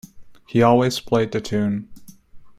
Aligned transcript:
He 0.47 0.63
always 0.63 0.99
played 0.99 1.31
the 1.31 1.39
tune. 1.39 1.87